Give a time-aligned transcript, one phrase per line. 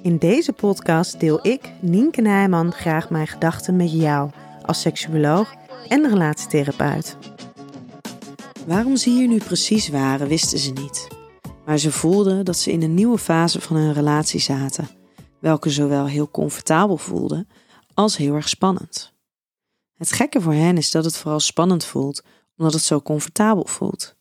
[0.00, 4.30] In deze podcast deel ik, Nienke Nijman, graag mijn gedachten met jou
[4.62, 5.54] als seksuoloog
[5.88, 7.16] en relatietherapeut.
[8.66, 11.08] Waarom ze hier nu precies waren, wisten ze niet.
[11.64, 14.88] Maar ze voelden dat ze in een nieuwe fase van hun relatie zaten,
[15.40, 17.46] welke zowel heel comfortabel voelde
[17.94, 19.12] als heel erg spannend.
[19.92, 22.22] Het gekke voor hen is dat het vooral spannend voelt,
[22.56, 24.16] omdat het zo comfortabel voelt.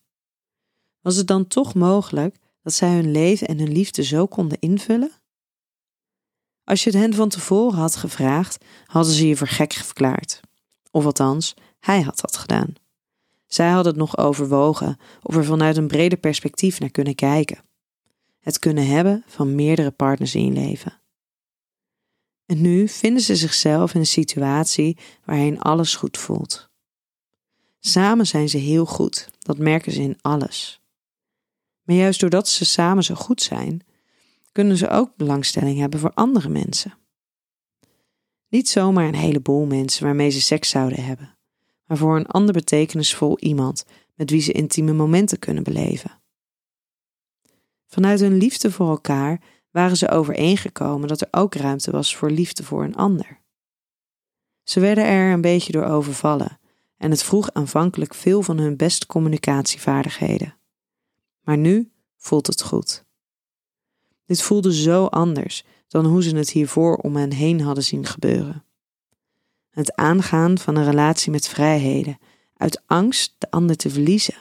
[1.02, 5.21] Was het dan toch mogelijk dat zij hun leven en hun liefde zo konden invullen?
[6.64, 10.40] Als je het hen van tevoren had gevraagd, hadden ze je voor gek verklaard.
[10.92, 12.74] Of althans, hij had dat gedaan.
[13.48, 17.64] Zij hadden het nog overwogen of er vanuit een breder perspectief naar kunnen kijken.
[18.40, 21.00] Het kunnen hebben van meerdere partners in je leven.
[22.46, 26.70] En nu vinden ze zichzelf in een situatie waarin alles goed voelt.
[27.80, 30.82] Samen zijn ze heel goed, dat merken ze in alles.
[31.84, 33.82] Maar juist doordat ze samen zo goed zijn,
[34.52, 36.94] kunnen ze ook belangstelling hebben voor andere mensen.
[38.48, 41.38] Niet zomaar een heleboel mensen waarmee ze seks zouden hebben,
[41.86, 43.86] maar voor een ander betekenisvol iemand
[44.16, 46.22] met wie ze intieme momenten kunnen beleven.
[47.88, 49.42] Vanuit hun liefde voor elkaar
[49.72, 53.40] waren ze overeengekomen dat er ook ruimte was voor liefde voor een ander.
[54.64, 56.60] Ze werden er een beetje door overvallen
[56.98, 60.58] en het vroeg aanvankelijk veel van hun beste communicatievaardigheden.
[61.42, 63.06] Maar nu voelt het goed.
[64.32, 68.66] Dit voelde zo anders dan hoe ze het hiervoor om hen heen hadden zien gebeuren.
[69.70, 72.20] Het aangaan van een relatie met vrijheden,
[72.58, 74.36] uit angst de ander te verliezen.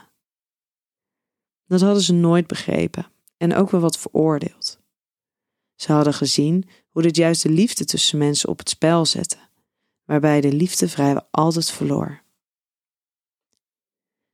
[1.66, 3.06] Dat hadden ze nooit begrepen
[3.36, 4.78] en ook wel wat veroordeeld.
[5.74, 9.38] Ze hadden gezien hoe dit juist de liefde tussen mensen op het spel zette,
[10.04, 12.22] waarbij de liefde vrijwel altijd verloor.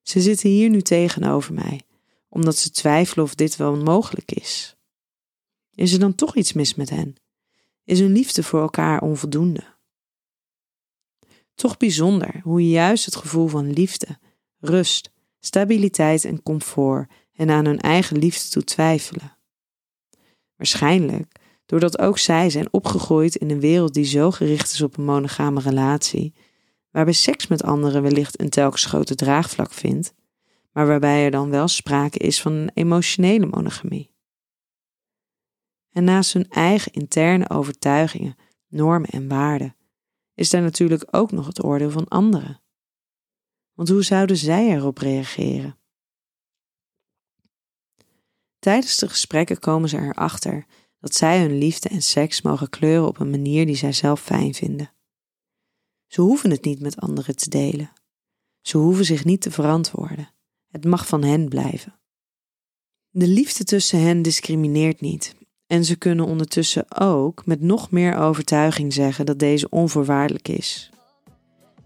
[0.03, 1.81] Ze zitten hier nu tegenover mij,
[2.29, 4.76] omdat ze twijfelen of dit wel mogelijk is.
[5.77, 7.15] Is er dan toch iets mis met hen?
[7.85, 9.65] Is hun liefde voor elkaar onvoldoende?
[11.55, 14.19] Toch bijzonder hoe je juist het gevoel van liefde,
[14.59, 15.11] rust,
[15.41, 19.37] stabiliteit en comfort en aan hun eigen liefde toe twijfelen.
[20.57, 21.33] Waarschijnlijk
[21.67, 25.61] doordat ook zij zijn opgegroeid in een wereld die zo gericht is op een monogame
[25.61, 26.35] relatie,
[26.91, 30.15] waarbij seks met anderen wellicht een telkens groter draagvlak vindt,
[30.73, 34.16] maar waarbij er dan wel sprake is van een emotionele monogamie.
[35.97, 38.37] En naast hun eigen interne overtuigingen,
[38.69, 39.77] normen en waarden,
[40.35, 42.63] is daar natuurlijk ook nog het oordeel van anderen.
[43.73, 45.79] Want hoe zouden zij erop reageren?
[48.59, 50.67] Tijdens de gesprekken komen ze erachter
[51.01, 54.55] dat zij hun liefde en seks mogen kleuren op een manier die zij zelf fijn
[54.55, 54.93] vinden.
[56.07, 57.93] Ze hoeven het niet met anderen te delen.
[58.61, 60.33] Ze hoeven zich niet te verantwoorden.
[60.69, 62.01] Het mag van hen blijven.
[63.11, 65.35] De liefde tussen hen discrimineert niet.
[65.67, 70.91] En ze kunnen ondertussen ook met nog meer overtuiging zeggen dat deze onvoorwaardelijk is.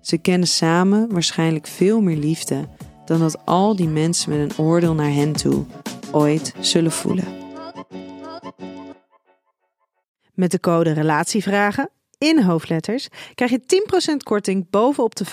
[0.01, 2.69] Ze kennen samen waarschijnlijk veel meer liefde
[3.05, 5.65] dan dat al die mensen met een oordeel naar hen toe
[6.13, 7.25] ooit zullen voelen.
[10.35, 15.27] Met de code RELATIEVRAGEN in hoofdletters krijg je 10% korting bovenop de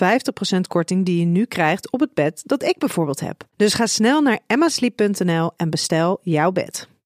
[0.56, 3.44] 50% korting die je nu krijgt op het bed dat ik bijvoorbeeld heb.
[3.56, 6.88] Dus ga snel naar emmasleep.nl en bestel jouw bed.